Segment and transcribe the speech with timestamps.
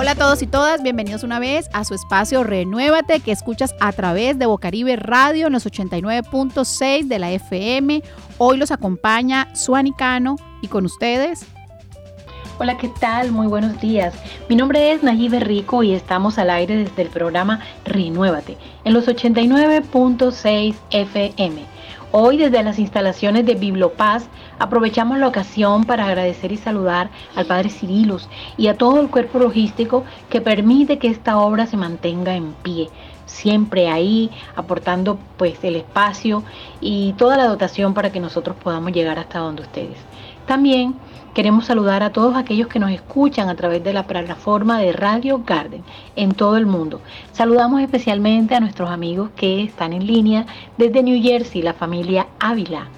[0.00, 3.90] Hola a todos y todas, bienvenidos una vez a su espacio Renuévate que escuchas a
[3.90, 8.04] través de Bocaribe Radio en los 89.6 de la FM.
[8.38, 11.46] Hoy los acompaña Suanicano y con ustedes
[12.60, 13.32] Hola, ¿qué tal?
[13.32, 14.14] Muy buenos días.
[14.48, 19.08] Mi nombre es Nayibe Rico y estamos al aire desde el programa Renuévate en los
[19.08, 21.62] 89.6 FM.
[22.12, 24.28] Hoy desde las instalaciones de Bibliopaz
[24.58, 29.38] aprovechamos la ocasión para agradecer y saludar al Padre Cirilos y a todo el cuerpo
[29.38, 32.88] logístico que permite que esta obra se mantenga en pie
[33.26, 36.42] siempre ahí aportando pues el espacio
[36.80, 39.98] y toda la dotación para que nosotros podamos llegar hasta donde ustedes.
[40.46, 40.94] También
[41.38, 45.42] Queremos saludar a todos aquellos que nos escuchan a través de la plataforma de Radio
[45.46, 45.84] Garden
[46.16, 47.00] en todo el mundo.
[47.30, 50.46] Saludamos especialmente a nuestros amigos que están en línea
[50.78, 52.88] desde New Jersey, la familia Ávila,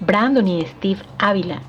[0.00, 1.60] Brandon y Steve Ávila,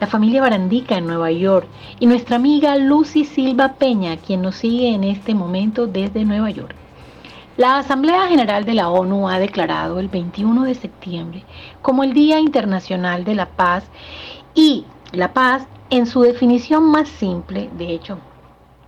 [0.00, 1.66] la familia Barandica en Nueva York
[2.00, 6.74] y nuestra amiga Lucy Silva Peña, quien nos sigue en este momento desde Nueva York.
[7.56, 11.44] La Asamblea General de la ONU ha declarado el 21 de septiembre
[11.82, 13.84] como el Día Internacional de la Paz
[14.54, 18.18] y la paz, en su definición más simple, de hecho,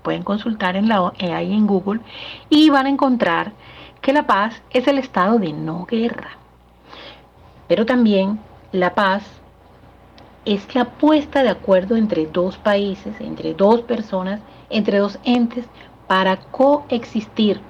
[0.02, 2.00] pueden consultar en la, eh, ahí en Google
[2.48, 3.52] y van a encontrar
[4.00, 6.30] que la paz es el estado de no guerra.
[7.68, 8.40] Pero también
[8.72, 9.22] la paz
[10.44, 14.40] es la puesta de acuerdo entre dos países, entre dos personas,
[14.70, 15.64] entre dos entes
[16.06, 17.60] para coexistir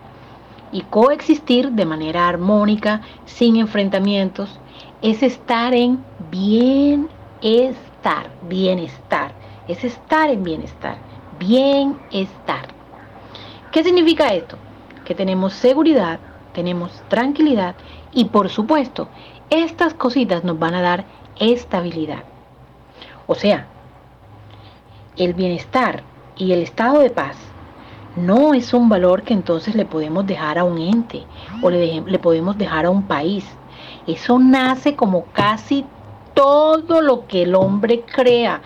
[0.73, 4.61] y coexistir de manera armónica, sin enfrentamientos,
[5.03, 7.21] es estar en bienestar
[8.01, 9.33] estar, bienestar.
[9.69, 10.97] Es estar en bienestar,
[11.39, 12.69] bienestar.
[13.71, 14.56] ¿Qué significa esto?
[15.05, 16.19] Que tenemos seguridad,
[16.55, 17.75] tenemos tranquilidad
[18.12, 19.09] y por supuesto,
[19.51, 21.05] estas cositas nos van a dar
[21.39, 22.25] estabilidad.
[23.27, 23.67] O sea,
[25.17, 26.03] el bienestar
[26.37, 27.37] y el estado de paz
[28.17, 31.25] no es un valor que entonces le podemos dejar a un ente
[31.62, 33.44] o le, le podemos dejar a un país.
[34.06, 35.84] Eso nace como casi
[36.34, 38.62] todo lo que el hombre crea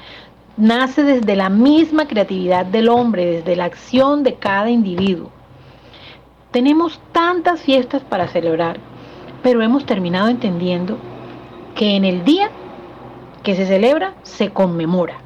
[0.56, 5.30] nace desde la misma creatividad del hombre, desde la acción de cada individuo.
[6.50, 8.78] Tenemos tantas fiestas para celebrar,
[9.44, 10.96] pero hemos terminado entendiendo
[11.74, 12.50] que en el día
[13.42, 15.18] que se celebra se conmemora.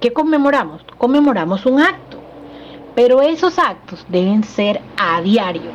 [0.00, 0.84] ¿Qué conmemoramos?
[0.98, 2.18] Conmemoramos un acto,
[2.96, 5.70] pero esos actos deben ser a diario.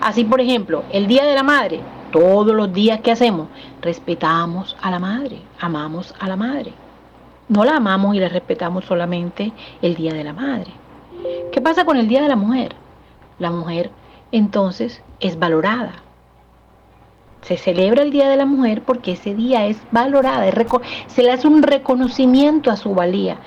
[0.00, 1.80] Así, por ejemplo, el Día de la Madre
[2.12, 3.48] todos los días que hacemos,
[3.82, 6.72] respetamos a la madre, amamos a la madre.
[7.48, 10.72] No la amamos y la respetamos solamente el Día de la Madre.
[11.52, 12.74] ¿Qué pasa con el Día de la Mujer?
[13.38, 13.90] La mujer
[14.30, 15.92] entonces es valorada.
[17.42, 20.50] Se celebra el Día de la Mujer porque ese día es valorada,
[21.08, 23.38] se le hace un reconocimiento a su valía.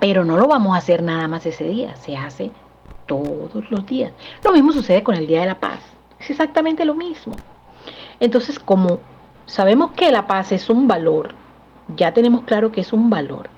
[0.00, 2.50] Pero no lo vamos a hacer nada más ese día, se hace
[3.06, 4.12] todos los días.
[4.44, 5.80] Lo mismo sucede con el Día de la Paz.
[6.20, 7.34] Es exactamente lo mismo.
[8.20, 9.00] Entonces, como
[9.46, 11.34] sabemos que la paz es un valor,
[11.96, 13.48] ya tenemos claro que es un valor,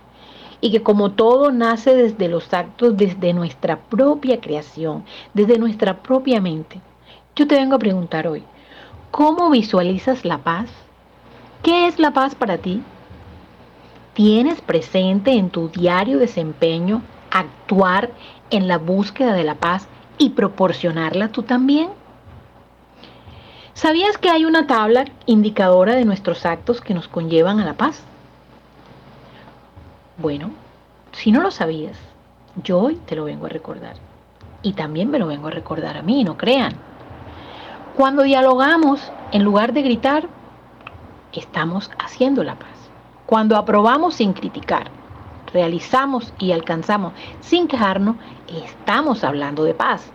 [0.60, 5.04] y que como todo nace desde los actos, desde nuestra propia creación,
[5.34, 6.80] desde nuestra propia mente,
[7.36, 8.42] yo te vengo a preguntar hoy,
[9.10, 10.70] ¿cómo visualizas la paz?
[11.62, 12.82] ¿Qué es la paz para ti?
[14.14, 18.10] ¿Tienes presente en tu diario desempeño actuar
[18.50, 19.86] en la búsqueda de la paz
[20.18, 21.90] y proporcionarla tú también?
[23.74, 28.02] ¿Sabías que hay una tabla indicadora de nuestros actos que nos conllevan a la paz?
[30.16, 30.50] Bueno,
[31.12, 31.96] si no lo sabías,
[32.64, 33.94] yo hoy te lo vengo a recordar.
[34.62, 36.87] Y también me lo vengo a recordar a mí, no crean.
[37.98, 39.00] Cuando dialogamos,
[39.32, 40.28] en lugar de gritar,
[41.32, 42.92] estamos haciendo la paz.
[43.26, 44.88] Cuando aprobamos sin criticar,
[45.52, 48.14] realizamos y alcanzamos sin quejarnos,
[48.46, 50.12] estamos hablando de paz.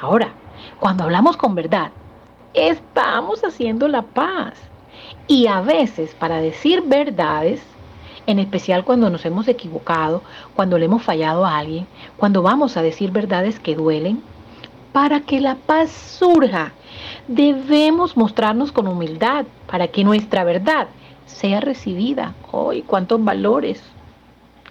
[0.00, 0.28] Ahora,
[0.78, 1.90] cuando hablamos con verdad,
[2.52, 4.54] estamos haciendo la paz.
[5.26, 7.60] Y a veces para decir verdades,
[8.28, 10.22] en especial cuando nos hemos equivocado,
[10.54, 14.22] cuando le hemos fallado a alguien, cuando vamos a decir verdades que duelen,
[14.92, 16.72] para que la paz surja,
[17.28, 20.88] debemos mostrarnos con humildad para que nuestra verdad
[21.26, 22.34] sea recibida.
[22.52, 23.82] ¡Ay, cuántos valores!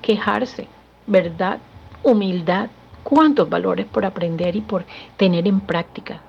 [0.02, 0.68] Quejarse,
[1.08, 1.60] verdad,
[2.04, 2.70] humildad,
[3.04, 4.86] cuántos valores por aprender y por
[5.18, 6.22] tener en práctica.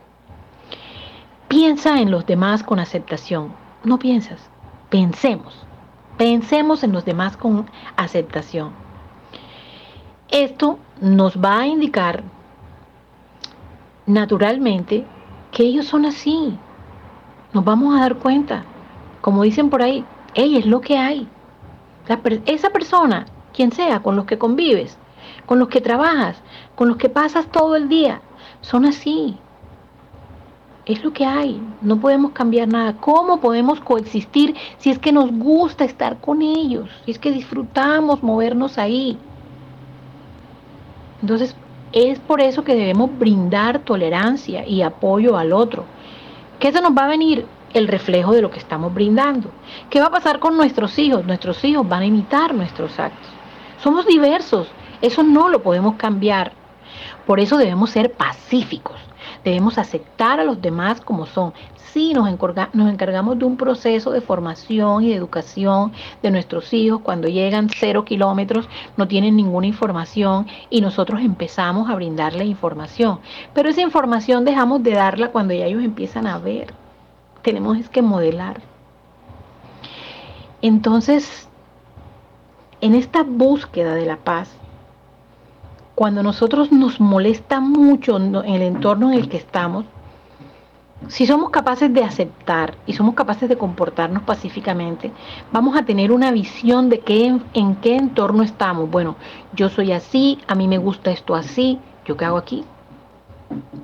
[1.48, 3.52] Piensa en los demás con aceptación.
[3.84, 4.40] No piensas,
[4.90, 5.66] pensemos.
[6.16, 8.70] Pensemos en los demás con aceptación.
[10.28, 12.22] Esto nos va a indicar
[14.06, 15.04] naturalmente
[15.54, 16.58] que ellos son así.
[17.54, 18.64] Nos vamos a dar cuenta.
[19.22, 20.04] Como dicen por ahí,
[20.34, 21.28] ella es lo que hay.
[22.44, 23.24] esa persona,
[23.54, 24.98] quien sea, con los que convives,
[25.46, 26.42] con los que trabajas,
[26.74, 28.20] con los que pasas todo el día.
[28.60, 29.38] Son así.
[30.86, 31.62] Es lo que hay.
[31.80, 32.96] No podemos cambiar nada.
[33.00, 36.90] ¿Cómo podemos coexistir si es que nos gusta estar con ellos?
[37.04, 39.16] Si es que disfrutamos movernos ahí.
[41.22, 41.56] Entonces,
[41.94, 45.84] es por eso que debemos brindar tolerancia y apoyo al otro.
[46.58, 47.46] ¿Qué se nos va a venir?
[47.72, 49.50] El reflejo de lo que estamos brindando.
[49.90, 51.24] ¿Qué va a pasar con nuestros hijos?
[51.24, 53.30] Nuestros hijos van a imitar nuestros actos.
[53.80, 54.66] Somos diversos.
[55.02, 56.52] Eso no lo podemos cambiar.
[57.26, 58.96] Por eso debemos ser pacíficos.
[59.44, 61.54] Debemos aceptar a los demás como son,
[61.94, 62.28] sí nos,
[62.72, 65.92] nos encargamos de un proceso de formación y de educación
[66.24, 71.94] de nuestros hijos cuando llegan cero kilómetros, no tienen ninguna información y nosotros empezamos a
[71.94, 73.20] brindarle información.
[73.54, 76.74] Pero esa información dejamos de darla cuando ya ellos empiezan a ver.
[77.42, 78.60] Tenemos es que modelar.
[80.62, 81.48] Entonces,
[82.80, 84.50] en esta búsqueda de la paz,
[85.94, 89.84] cuando nosotros nos molesta mucho en el entorno en el que estamos,
[91.08, 95.12] si somos capaces de aceptar y somos capaces de comportarnos pacíficamente,
[95.52, 98.90] vamos a tener una visión de qué, en, qué entorno estamos.
[98.90, 99.16] Bueno,
[99.52, 102.64] yo soy así, a mí me gusta esto así, ¿yo qué hago aquí?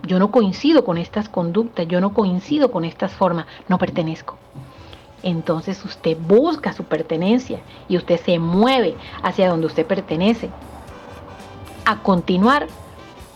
[0.07, 4.39] Yo no coincido con estas conductas, yo no coincido con estas formas, no pertenezco.
[5.23, 10.49] Entonces usted busca su pertenencia y usted se mueve hacia donde usted pertenece.
[11.85, 12.67] A continuar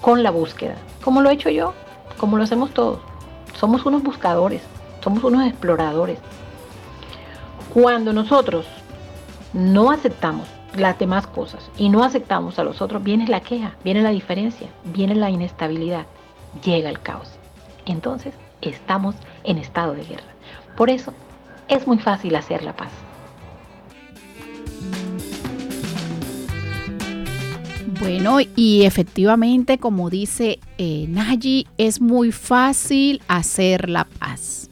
[0.00, 1.74] con la búsqueda, como lo he hecho yo,
[2.16, 3.00] como lo hacemos todos.
[3.54, 4.62] Somos unos buscadores,
[5.02, 6.18] somos unos exploradores.
[7.72, 8.66] Cuando nosotros
[9.52, 14.02] no aceptamos las demás cosas y no aceptamos a los otros, viene la queja, viene
[14.02, 16.06] la diferencia, viene la inestabilidad,
[16.64, 17.30] llega el caos.
[17.86, 19.14] Entonces estamos
[19.44, 20.24] en estado de guerra.
[20.76, 21.12] Por eso
[21.68, 22.90] es muy fácil hacer la paz.
[28.04, 31.08] Bueno, y efectivamente, como dice eh,
[31.78, 34.68] es muy fácil hacer la paz.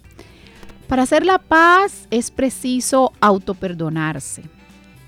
[0.87, 4.43] Para hacer la paz es preciso autoperdonarse.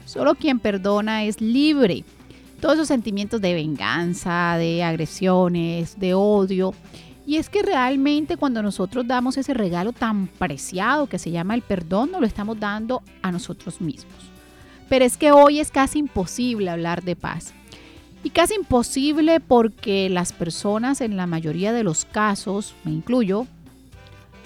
[0.07, 2.03] Solo quien perdona es libre.
[2.63, 6.73] Todos esos sentimientos de venganza, de agresiones, de odio.
[7.27, 11.61] Y es que realmente cuando nosotros damos ese regalo tan preciado que se llama el
[11.61, 14.15] perdón, nos lo estamos dando a nosotros mismos.
[14.89, 17.53] Pero es que hoy es casi imposible hablar de paz.
[18.25, 23.47] Y casi imposible porque las personas en la mayoría de los casos, me incluyo,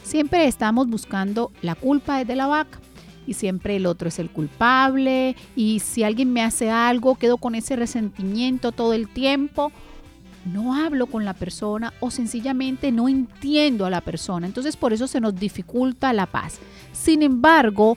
[0.02, 2.80] siempre estamos buscando la culpa de la vaca
[3.25, 7.54] y siempre el otro es el culpable y si alguien me hace algo quedo con
[7.54, 9.70] ese resentimiento todo el tiempo,
[10.44, 14.48] no hablo con la persona o sencillamente no entiendo a la persona.
[14.48, 16.58] Entonces por eso se nos dificulta la paz.
[16.92, 17.96] Sin embargo,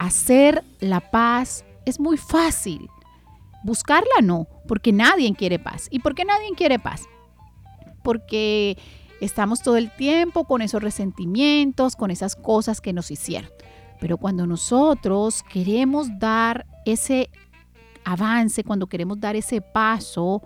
[0.00, 2.88] hacer la paz es muy fácil.
[3.64, 5.88] Buscarla no, porque nadie quiere paz.
[5.90, 7.02] ¿Y por qué nadie quiere paz?
[8.02, 8.76] Porque
[9.20, 13.50] estamos todo el tiempo con esos resentimientos, con esas cosas que nos hicieron.
[14.00, 17.30] Pero cuando nosotros queremos dar ese
[18.04, 20.42] avance, cuando queremos dar ese paso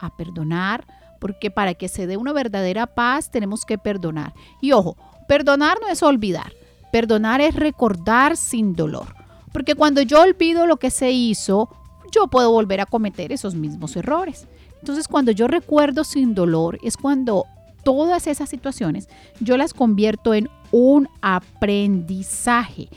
[0.00, 0.86] a perdonar,
[1.20, 4.32] porque para que se dé una verdadera paz tenemos que perdonar.
[4.60, 4.96] Y ojo,
[5.28, 6.52] perdonar no es olvidar,
[6.92, 9.14] perdonar es recordar sin dolor.
[9.52, 11.68] Porque cuando yo olvido lo que se hizo,
[12.16, 14.46] yo puedo volver a cometer esos mismos errores.
[14.80, 17.44] Entonces, cuando yo recuerdo sin dolor, es cuando
[17.84, 22.88] todas esas situaciones yo las convierto en un aprendizaje.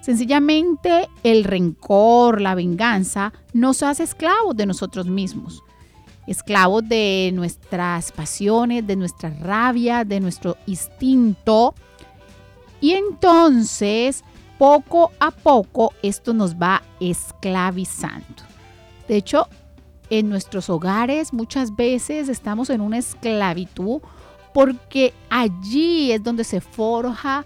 [0.00, 5.62] Sencillamente el rencor, la venganza, nos hace esclavos de nosotros mismos,
[6.26, 11.74] esclavos de nuestras pasiones, de nuestra rabia, de nuestro instinto.
[12.80, 14.24] Y entonces
[14.58, 18.53] poco a poco esto nos va esclavizando.
[19.08, 19.48] De hecho,
[20.10, 24.00] en nuestros hogares muchas veces estamos en una esclavitud
[24.52, 27.44] porque allí es donde se forja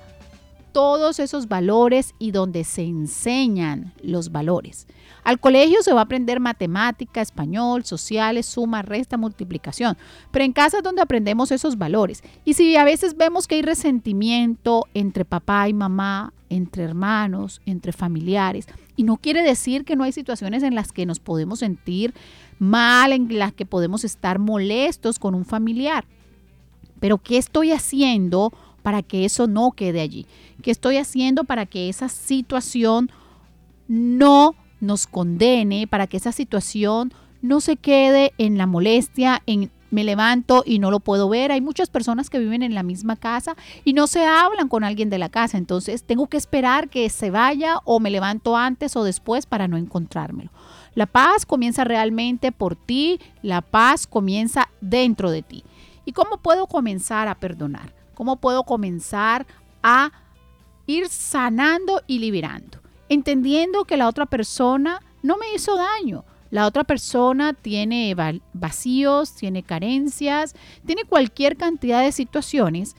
[0.72, 4.86] todos esos valores y donde se enseñan los valores.
[5.24, 9.96] Al colegio se va a aprender matemática, español, sociales, suma, resta, multiplicación,
[10.30, 12.22] pero en casa es donde aprendemos esos valores.
[12.44, 17.92] Y si a veces vemos que hay resentimiento entre papá y mamá, entre hermanos, entre
[17.92, 22.14] familiares, y no quiere decir que no hay situaciones en las que nos podemos sentir
[22.58, 26.04] mal, en las que podemos estar molestos con un familiar.
[27.00, 28.52] Pero ¿qué estoy haciendo
[28.88, 30.24] para que eso no quede allí?
[30.62, 33.10] ¿Qué estoy haciendo para que esa situación
[33.86, 40.04] no nos condene, para que esa situación no se quede en la molestia, en me
[40.04, 41.52] levanto y no lo puedo ver.
[41.52, 45.10] Hay muchas personas que viven en la misma casa y no se hablan con alguien
[45.10, 45.58] de la casa.
[45.58, 49.76] Entonces tengo que esperar que se vaya o me levanto antes o después para no
[49.76, 50.50] encontrármelo.
[50.94, 55.62] La paz comienza realmente por ti, la paz comienza dentro de ti.
[56.06, 57.97] ¿Y cómo puedo comenzar a perdonar?
[58.18, 59.46] ¿Cómo puedo comenzar
[59.80, 60.10] a
[60.88, 62.80] ir sanando y liberando?
[63.08, 68.16] Entendiendo que la otra persona no me hizo daño, la otra persona tiene
[68.52, 72.96] vacíos, tiene carencias, tiene cualquier cantidad de situaciones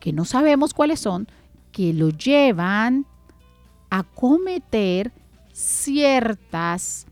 [0.00, 1.28] que no sabemos cuáles son,
[1.72, 3.06] que lo llevan
[3.88, 5.12] a cometer
[5.50, 7.06] ciertas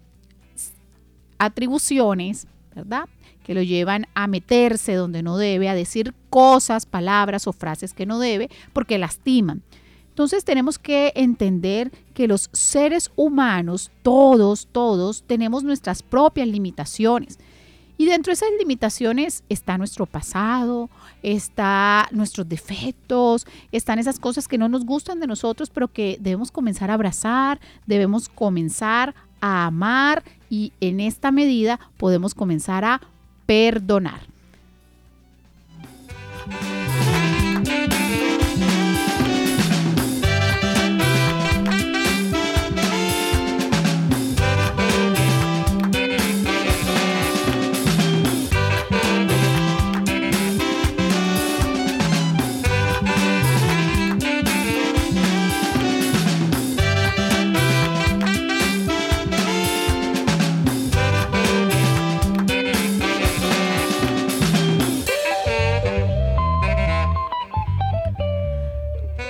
[1.39, 3.09] atribuciones, ¿verdad?
[3.47, 8.05] Que lo llevan a meterse donde no debe, a decir cosas, palabras o frases que
[8.05, 9.63] no debe, porque lastiman.
[10.09, 17.39] Entonces tenemos que entender que los seres humanos, todos, todos, tenemos nuestras propias limitaciones.
[17.99, 20.91] Y dentro de esas limitaciones está nuestro pasado,
[21.23, 26.51] está nuestros defectos, están esas cosas que no nos gustan de nosotros, pero que debemos
[26.51, 33.01] comenzar a abrazar, debemos comenzar a amar y en esta medida podemos comenzar a
[33.47, 34.21] perdonar.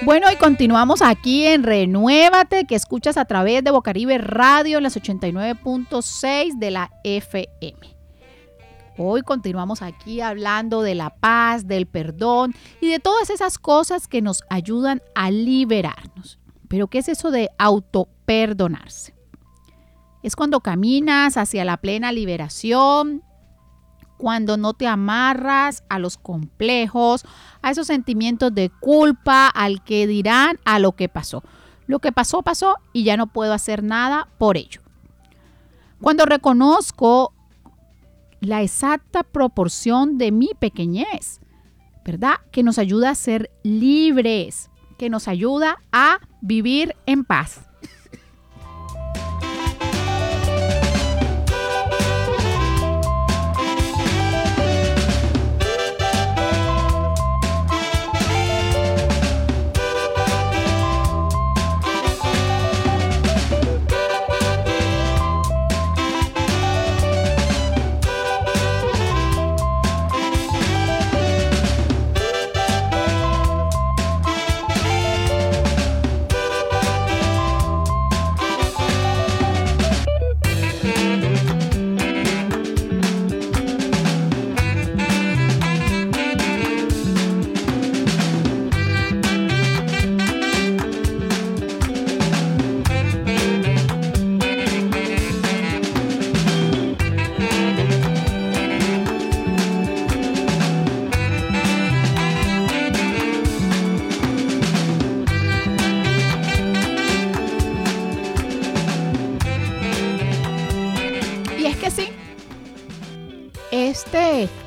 [0.06, 4.96] Bueno, y continuamos aquí en Renuévate, que escuchas a través de Bocaribe Radio en las
[4.96, 7.96] 89.6 de la FM.
[8.98, 14.22] Hoy continuamos aquí hablando de la paz, del perdón y de todas esas cosas que
[14.22, 16.38] nos ayudan a liberarnos.
[16.68, 19.12] Pero ¿qué es eso de autoperdonarse?
[20.22, 23.24] Es cuando caminas hacia la plena liberación,
[24.16, 27.24] cuando no te amarras a los complejos,
[27.66, 31.42] a esos sentimientos de culpa, al que dirán, a lo que pasó.
[31.88, 34.82] Lo que pasó, pasó y ya no puedo hacer nada por ello.
[36.00, 37.32] Cuando reconozco
[38.38, 41.40] la exacta proporción de mi pequeñez,
[42.04, 42.34] ¿verdad?
[42.52, 47.62] Que nos ayuda a ser libres, que nos ayuda a vivir en paz.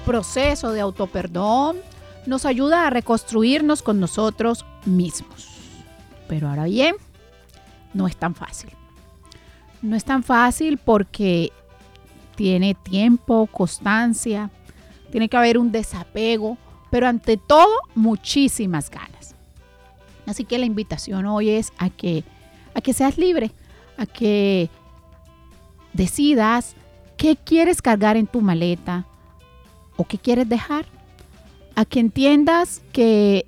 [0.10, 1.78] Proceso de autoperdón
[2.26, 5.50] nos ayuda a reconstruirnos con nosotros mismos.
[6.28, 6.96] Pero ahora bien,
[7.94, 8.72] no es tan fácil.
[9.84, 11.52] No es tan fácil porque
[12.36, 14.50] tiene tiempo, constancia,
[15.12, 16.58] tiene que haber un desapego,
[16.90, 19.36] pero ante todo muchísimas ganas.
[20.26, 22.24] Así que la invitación hoy es a que,
[22.74, 23.52] a que seas libre,
[23.96, 24.72] a que
[25.94, 26.76] decidas
[27.16, 29.06] qué quieres cargar en tu maleta,
[30.00, 30.86] o qué quieres dejar,
[31.76, 33.46] a que entiendas que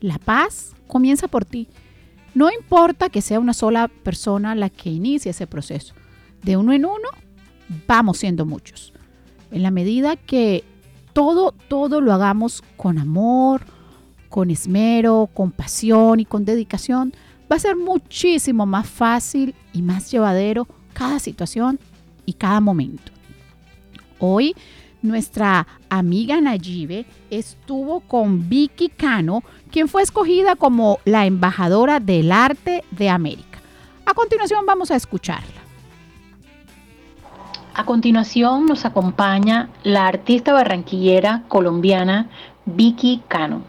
[0.00, 1.68] la paz comienza por ti.
[2.34, 5.94] No importa que sea una sola persona la que inicie ese proceso.
[6.42, 7.08] De uno en uno
[7.88, 8.92] vamos siendo muchos.
[9.52, 10.64] En la medida que
[11.14, 13.62] todo, todo lo hagamos con amor,
[14.28, 17.14] con esmero, con pasión y con dedicación,
[17.50, 21.80] va a ser muchísimo más fácil y más llevadero cada situación
[22.26, 23.12] y cada momento.
[24.18, 24.54] Hoy
[25.04, 32.82] nuestra amiga Nayibe estuvo con Vicky Cano, quien fue escogida como la embajadora del arte
[32.90, 33.60] de América.
[34.06, 35.60] A continuación vamos a escucharla.
[37.74, 42.28] A continuación nos acompaña la artista barranquillera colombiana
[42.64, 43.62] Vicky Cano.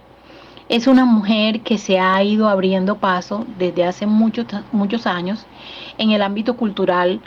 [0.69, 5.45] Es una mujer que se ha ido abriendo paso desde hace muchos, muchos años
[5.97, 7.19] en el ámbito cultural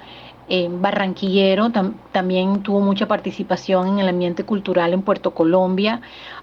[0.49, 1.71] eh, barranquillero,
[2.12, 6.00] también tuvo mucha participación en el ambiente cultural en Puerto Colombia.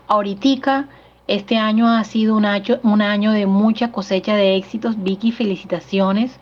[0.07, 0.87] Ahorita,
[1.27, 5.01] este año ha sido un año, de mucha cosecha de éxitos.
[5.01, 6.39] Vicky, felicitaciones.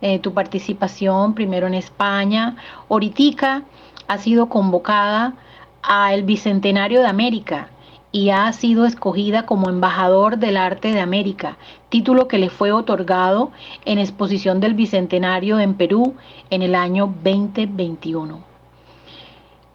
[0.00, 2.56] Eh, tu participación primero en España.
[2.88, 3.64] Ahorita
[4.06, 5.34] ha sido convocada
[5.82, 7.70] al Bicentenario de América
[8.12, 11.56] y ha sido escogida como embajador del arte de América,
[11.88, 13.52] título que le fue otorgado
[13.84, 16.14] en exposición del Bicentenario en Perú
[16.50, 18.40] en el año 2021.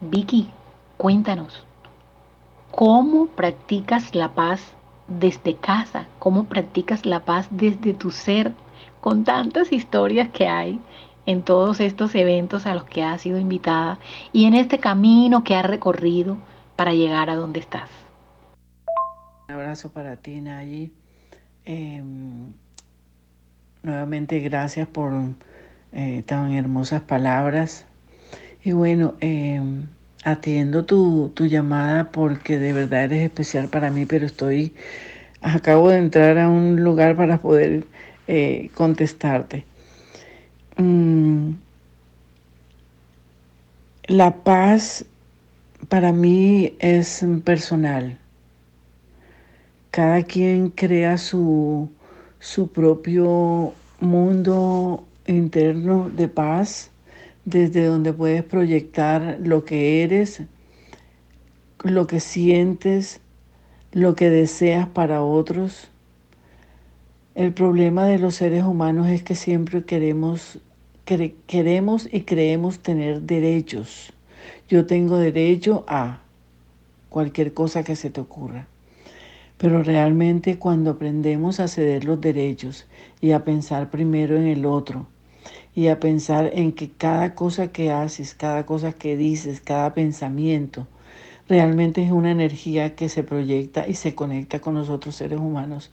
[0.00, 0.50] Vicky,
[0.98, 1.64] cuéntanos,
[2.70, 4.60] ¿cómo practicas la paz
[5.08, 6.06] desde casa?
[6.18, 8.52] ¿Cómo practicas la paz desde tu ser?
[9.00, 10.80] Con tantas historias que hay
[11.24, 13.98] en todos estos eventos a los que has sido invitada
[14.32, 16.36] y en este camino que has recorrido
[16.76, 18.05] para llegar a donde estás.
[19.48, 20.90] Un abrazo para ti, Nayi.
[21.64, 22.52] Em,
[23.84, 25.12] nuevamente gracias por
[25.92, 27.86] eh, tan hermosas palabras.
[28.64, 29.86] Y bueno, em,
[30.24, 34.74] atiendo tu, tu, llamada porque de verdad eres especial para mí, pero estoy,
[35.42, 37.86] acabo de entrar a un lugar para poder
[38.26, 39.64] eh, contestarte.
[40.76, 41.52] Mm,
[44.08, 45.04] la paz
[45.88, 48.18] para mí es personal
[49.96, 51.90] cada quien crea su,
[52.38, 56.90] su propio mundo interno de paz,
[57.46, 60.42] desde donde puedes proyectar lo que eres,
[61.82, 63.22] lo que sientes,
[63.92, 65.88] lo que deseas para otros.
[67.34, 70.58] El problema de los seres humanos es que siempre queremos,
[71.46, 74.12] queremos y creemos tener derechos.
[74.68, 76.20] Yo tengo derecho a
[77.08, 78.68] cualquier cosa que se te ocurra.
[79.58, 82.86] Pero realmente cuando aprendemos a ceder los derechos
[83.20, 85.06] y a pensar primero en el otro
[85.74, 90.86] y a pensar en que cada cosa que haces, cada cosa que dices, cada pensamiento,
[91.48, 95.90] realmente es una energía que se proyecta y se conecta con los otros seres humanos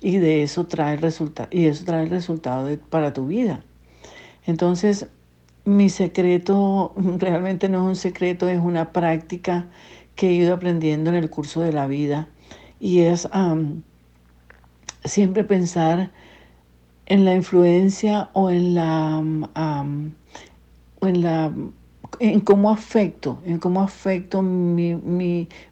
[0.00, 3.64] y de eso trae resultado y eso trae el resultado para tu vida.
[4.46, 5.08] Entonces,
[5.64, 9.66] mi secreto realmente no es un secreto, es una práctica
[10.14, 12.28] que he ido aprendiendo en el curso de la vida
[12.80, 13.28] y es
[15.04, 16.10] siempre pensar
[17.06, 19.22] en la influencia o en la,
[21.02, 21.52] en la
[22.18, 24.94] en cómo afecto, en cómo afecto mi,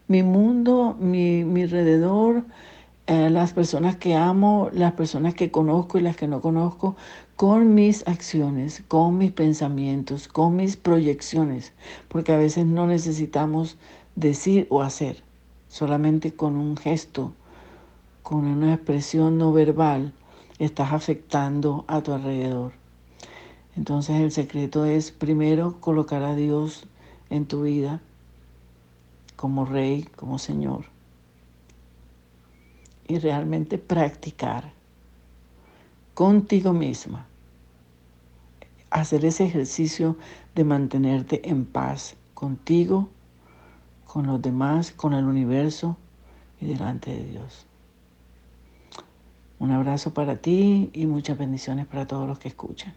[0.08, 2.44] mundo, mi, mi alrededor,
[3.06, 6.96] eh, las personas que amo, las personas que conozco y las que no conozco,
[7.36, 11.72] con mis acciones, con mis pensamientos, con mis proyecciones,
[12.08, 13.78] porque a veces no necesitamos
[14.14, 15.27] decir o hacer
[15.68, 17.32] solamente con un gesto,
[18.22, 20.12] con una expresión no verbal,
[20.58, 22.72] estás afectando a tu alrededor.
[23.76, 26.86] Entonces el secreto es primero colocar a Dios
[27.30, 28.00] en tu vida
[29.36, 30.86] como rey, como Señor.
[33.06, 34.72] Y realmente practicar
[36.14, 37.26] contigo misma.
[38.90, 40.16] Hacer ese ejercicio
[40.54, 43.08] de mantenerte en paz contigo
[44.08, 45.96] con los demás, con el universo
[46.60, 47.66] y delante de Dios.
[49.58, 52.94] Un abrazo para ti y muchas bendiciones para todos los que escuchan.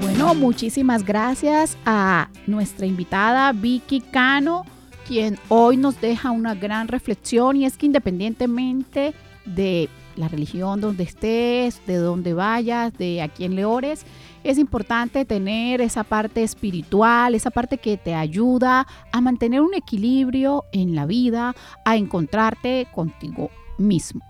[0.00, 4.64] Bueno, muchísimas gracias a nuestra invitada Vicky Cano,
[5.06, 9.12] quien hoy nos deja una gran reflexión y es que independientemente
[9.44, 14.04] de la religión donde estés, de dónde vayas, de a quién le ores,
[14.42, 20.64] es importante tener esa parte espiritual, esa parte que te ayuda a mantener un equilibrio
[20.72, 24.22] en la vida, a encontrarte contigo mismo.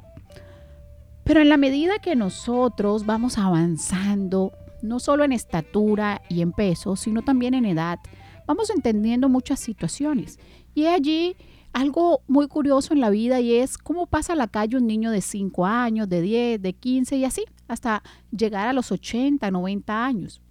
[1.25, 6.97] Pero en la medida que nosotros vamos avanzando, no solo en estatura y en peso,
[6.97, 7.99] sino también en edad,
[8.47, 10.41] vamos entendiendo muchas situaciones.
[10.75, 11.37] Y allí
[11.73, 15.11] algo muy curioso en la vida y es cómo pasa a la calle un niño
[15.11, 18.03] de 5 años, de 10, de 15 y así hasta
[18.37, 20.43] llegar a los 80, 90 años.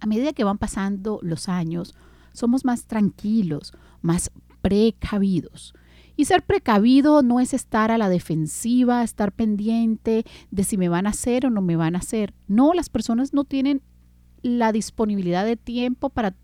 [0.00, 1.94] A medida que van pasando los años,
[2.32, 4.30] somos más tranquilos, más
[4.62, 5.74] precavidos.
[6.16, 11.06] Y ser precavido no es estar a la defensiva, estar pendiente de si me van
[11.06, 12.34] a hacer o no me van a hacer.
[12.46, 13.82] No, las personas no tienen
[14.42, 16.34] la disponibilidad de tiempo para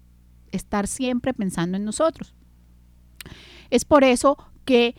[0.52, 2.34] estar siempre pensando en nosotros.
[3.70, 4.94] Es por eso que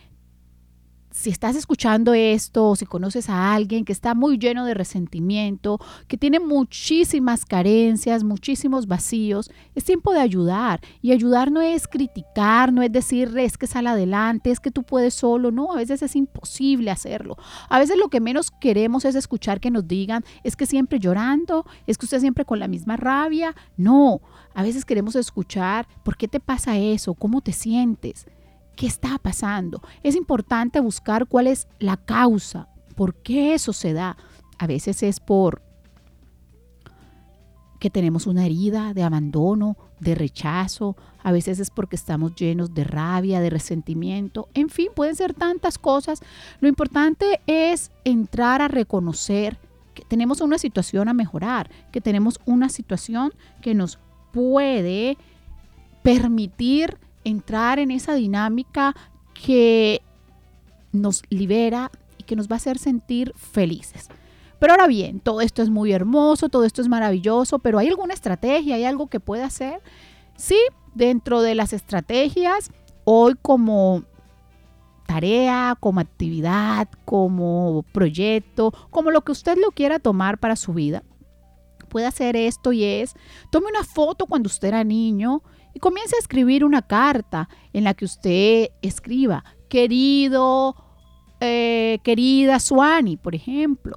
[1.18, 6.16] si estás escuchando esto si conoces a alguien que está muy lleno de resentimiento, que
[6.16, 10.80] tiene muchísimas carencias, muchísimos vacíos, es tiempo de ayudar.
[11.02, 14.84] Y ayudar no es criticar, no es decirle es que sal adelante, es que tú
[14.84, 15.50] puedes solo.
[15.50, 17.36] No, a veces es imposible hacerlo.
[17.68, 21.66] A veces lo que menos queremos es escuchar que nos digan es que siempre llorando,
[21.88, 23.56] es que usted siempre con la misma rabia.
[23.76, 24.20] No,
[24.54, 28.26] a veces queremos escuchar por qué te pasa eso, cómo te sientes.
[28.78, 29.82] ¿Qué está pasando?
[30.04, 34.16] Es importante buscar cuál es la causa, por qué eso se da.
[34.56, 35.62] A veces es por
[37.80, 42.84] que tenemos una herida de abandono, de rechazo, a veces es porque estamos llenos de
[42.84, 46.20] rabia, de resentimiento, en fin, pueden ser tantas cosas.
[46.60, 49.58] Lo importante es entrar a reconocer
[49.92, 53.98] que tenemos una situación a mejorar, que tenemos una situación que nos
[54.30, 55.18] puede
[56.04, 56.96] permitir
[57.28, 58.94] entrar en esa dinámica
[59.34, 60.02] que
[60.92, 64.08] nos libera y que nos va a hacer sentir felices.
[64.58, 68.14] Pero ahora bien, todo esto es muy hermoso, todo esto es maravilloso, pero ¿hay alguna
[68.14, 68.74] estrategia?
[68.74, 69.80] ¿Hay algo que pueda hacer?
[70.36, 70.58] Sí,
[70.94, 72.70] dentro de las estrategias,
[73.04, 74.02] hoy como
[75.06, 81.02] tarea, como actividad, como proyecto, como lo que usted lo quiera tomar para su vida,
[81.88, 83.14] puede hacer esto y es,
[83.50, 85.42] tome una foto cuando usted era niño
[85.78, 90.74] y comience a escribir una carta en la que usted escriba, querido,
[91.38, 93.96] eh, querida Suani, por ejemplo,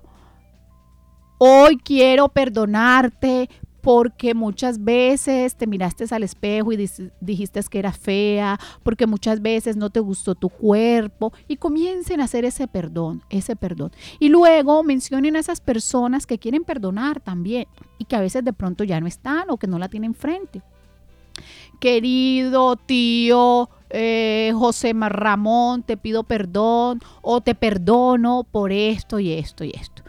[1.39, 3.49] hoy quiero perdonarte
[3.81, 6.87] porque muchas veces te miraste al espejo y
[7.19, 12.25] dijiste que era fea, porque muchas veces no te gustó tu cuerpo y comiencen a
[12.25, 13.91] hacer ese perdón, ese perdón.
[14.19, 17.65] Y luego mencionen a esas personas que quieren perdonar también
[17.97, 20.61] y que a veces de pronto ya no están o que no la tienen frente
[21.81, 29.63] querido tío eh, José Ramón, te pido perdón o te perdono por esto y esto
[29.63, 30.03] y esto.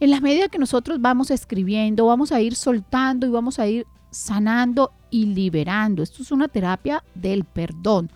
[0.00, 3.86] En la medida que nosotros vamos escribiendo, vamos a ir soltando y vamos a ir
[4.10, 6.02] sanando y liberando.
[6.02, 8.10] Esto es una terapia del perdón.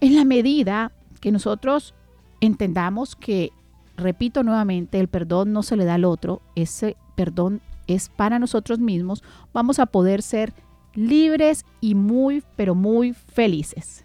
[0.00, 0.90] En la medida
[1.20, 1.94] que nosotros
[2.40, 3.52] entendamos que,
[3.98, 8.78] repito nuevamente, el perdón no se le da al otro, ese perdón es para nosotros
[8.78, 10.54] mismos, vamos a poder ser
[10.94, 14.04] libres y muy, pero muy felices.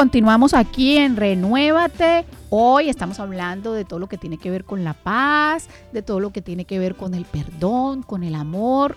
[0.00, 2.24] Continuamos aquí en Renuévate.
[2.48, 6.20] Hoy estamos hablando de todo lo que tiene que ver con la paz, de todo
[6.20, 8.96] lo que tiene que ver con el perdón, con el amor,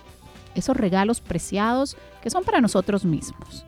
[0.54, 3.66] esos regalos preciados que son para nosotros mismos.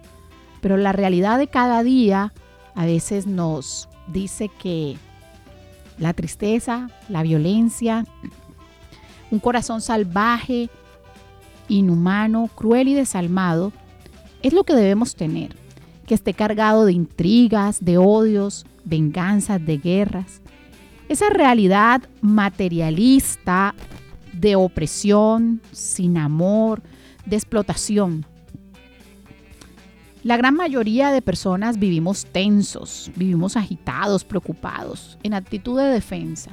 [0.62, 2.32] Pero la realidad de cada día
[2.74, 4.96] a veces nos dice que
[5.98, 8.06] la tristeza, la violencia,
[9.30, 10.70] un corazón salvaje,
[11.68, 13.74] inhumano, cruel y desalmado,
[14.40, 15.65] es lo que debemos tener
[16.06, 20.40] que esté cargado de intrigas, de odios, venganzas, de guerras.
[21.08, 23.74] Esa realidad materialista
[24.32, 26.82] de opresión, sin amor,
[27.26, 28.24] de explotación.
[30.22, 36.50] La gran mayoría de personas vivimos tensos, vivimos agitados, preocupados, en actitud de defensa.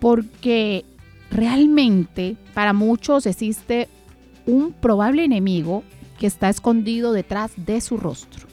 [0.00, 0.84] Porque
[1.30, 3.88] realmente para muchos existe
[4.46, 5.82] un probable enemigo
[6.18, 8.46] que está escondido detrás de su rostro.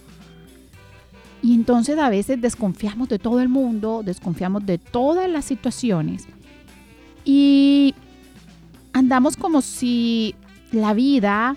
[1.41, 6.28] Y entonces a veces desconfiamos de todo el mundo, desconfiamos de todas las situaciones
[7.26, 7.95] y
[8.93, 10.36] andamos como si
[10.71, 11.56] la vida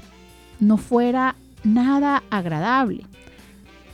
[0.60, 3.04] no fuera nada agradable.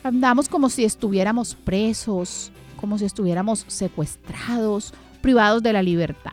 [0.03, 6.33] Andamos como si estuviéramos presos, como si estuviéramos secuestrados, privados de la libertad.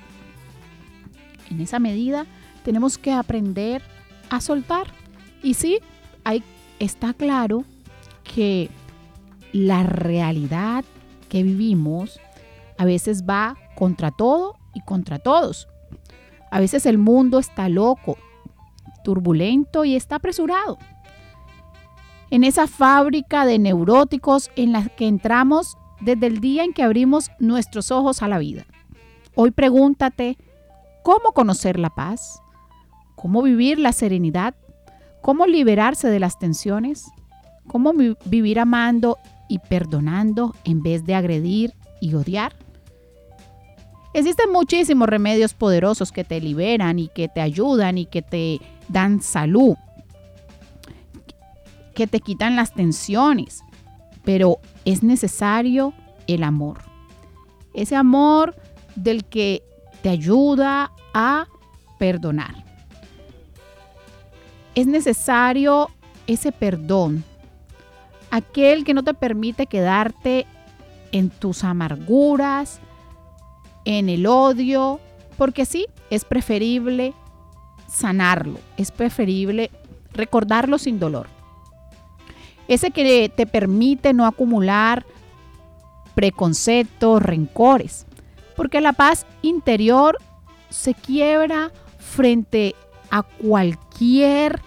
[1.50, 2.26] En esa medida
[2.64, 3.82] tenemos que aprender
[4.30, 4.88] a soltar
[5.48, 5.80] y sí,
[6.78, 7.64] está claro
[8.26, 8.70] que
[9.54, 10.84] la realidad
[11.30, 12.20] que vivimos
[12.78, 15.70] a veces va contra todo y contra todos.
[16.52, 18.18] A veces el mundo está loco,
[19.06, 20.80] turbulento y está apresurado.
[22.30, 27.32] En esa fábrica de neuróticos en la que entramos desde el día en que abrimos
[27.40, 28.66] nuestros ojos a la vida.
[29.34, 30.38] Hoy pregúntate,
[31.04, 32.42] ¿cómo conocer la paz?
[33.18, 34.54] cómo vivir la serenidad,
[35.22, 37.06] cómo liberarse de las tensiones,
[37.68, 37.94] cómo
[38.26, 39.18] vivir amando
[39.50, 42.54] y perdonando en vez de agredir y odiar.
[44.14, 49.22] Existen muchísimos remedios poderosos que te liberan y que te ayudan y que te dan
[49.22, 49.76] salud,
[51.94, 53.64] que te quitan las tensiones,
[54.24, 55.94] pero es necesario
[56.26, 56.80] el amor.
[57.74, 58.56] Ese amor
[58.96, 59.62] del que
[60.02, 61.48] te ayuda a
[62.00, 62.67] perdonar.
[64.78, 65.90] Es necesario
[66.28, 67.24] ese perdón,
[68.30, 70.46] aquel que no te permite quedarte
[71.12, 72.80] en tus amarguras,
[73.86, 75.00] en el odio,
[75.36, 77.16] porque sí, es preferible
[77.88, 79.72] sanarlo, es preferible
[80.14, 81.26] recordarlo sin dolor.
[82.68, 85.08] Ese que te permite no acumular
[86.14, 88.06] preconceptos, rencores,
[88.56, 90.20] porque la paz interior
[90.70, 92.76] se quiebra frente
[93.10, 94.62] a cualquier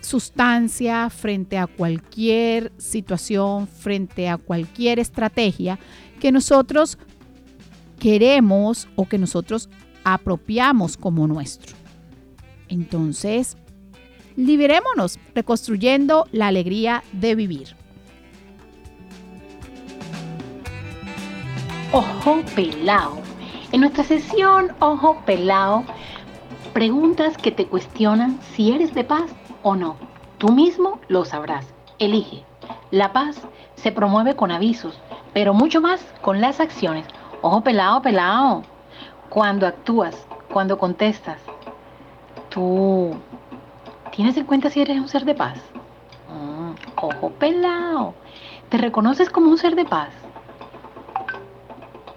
[0.00, 5.78] sustancia, frente a cualquier situación, frente a cualquier estrategia
[6.20, 6.98] que nosotros
[7.98, 9.68] queremos o que nosotros
[10.04, 11.76] apropiamos como nuestro.
[12.68, 13.56] Entonces,
[14.36, 17.76] liberémonos reconstruyendo la alegría de vivir.
[21.92, 23.20] Ojo pelao.
[23.72, 25.84] En nuestra sesión Ojo pelao,
[26.78, 29.96] preguntas que te cuestionan si eres de paz o no.
[30.38, 31.66] Tú mismo lo sabrás.
[31.98, 32.44] Elige.
[32.92, 33.42] La paz
[33.74, 34.96] se promueve con avisos,
[35.34, 37.04] pero mucho más con las acciones.
[37.42, 38.62] Ojo pelado, pelado.
[39.28, 41.40] Cuando actúas, cuando contestas,
[42.48, 43.16] tú
[44.12, 45.58] tienes en cuenta si eres un ser de paz.
[46.32, 48.14] Mm, ojo pelado.
[48.68, 50.10] ¿Te reconoces como un ser de paz?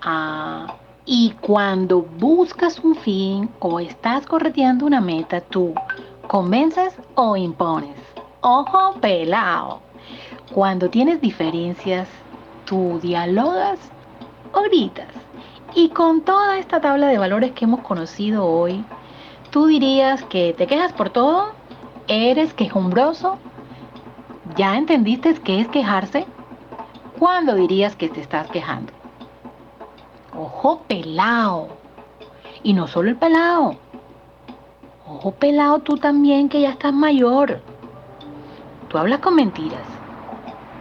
[0.03, 0.75] Ah,
[1.13, 5.73] y cuando buscas un fin o estás correteando una meta, tú
[6.25, 7.97] convences o impones.
[8.39, 9.81] Ojo pelado.
[10.53, 12.07] Cuando tienes diferencias,
[12.63, 13.77] tú dialogas
[14.53, 15.09] o gritas.
[15.75, 18.81] Y con toda esta tabla de valores que hemos conocido hoy,
[19.49, 21.51] tú dirías que te quejas por todo,
[22.07, 23.37] eres quejumbroso,
[24.55, 26.25] ¿ya entendiste qué es quejarse?
[27.19, 29.00] ¿Cuándo dirías que te estás quejando?
[30.37, 31.67] Ojo pelado.
[32.63, 33.75] Y no solo el pelado.
[35.07, 37.59] Ojo pelado tú también que ya estás mayor.
[38.87, 39.83] Tú hablas con mentiras.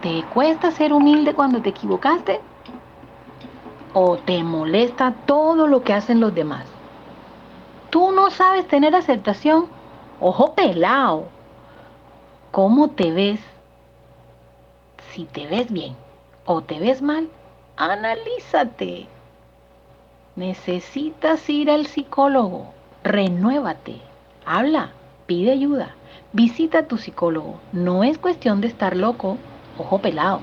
[0.01, 2.39] ¿Te cuesta ser humilde cuando te equivocaste?
[3.93, 6.65] ¿O te molesta todo lo que hacen los demás?
[7.89, 9.67] ¿Tú no sabes tener aceptación?
[10.19, 11.25] Ojo pelado.
[12.51, 13.39] ¿Cómo te ves?
[15.11, 15.95] Si te ves bien
[16.45, 17.29] o te ves mal,
[17.75, 19.07] analízate.
[20.35, 22.73] Necesitas ir al psicólogo.
[23.03, 24.01] Renuévate.
[24.45, 24.91] Habla.
[25.25, 25.95] Pide ayuda.
[26.33, 27.59] Visita a tu psicólogo.
[27.71, 29.37] No es cuestión de estar loco
[29.77, 30.41] ojo pelado.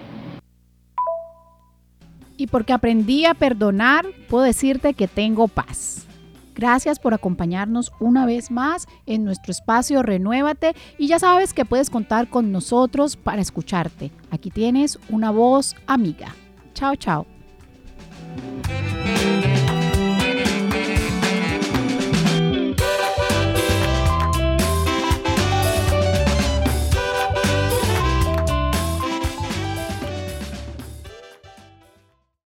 [2.37, 6.07] Y porque aprendí a perdonar, puedo decirte que tengo paz.
[6.55, 11.89] Gracias por acompañarnos una vez más en nuestro espacio Renuévate y ya sabes que puedes
[11.89, 14.11] contar con nosotros para escucharte.
[14.31, 16.35] Aquí tienes una voz amiga.
[16.75, 17.27] Chao, chao.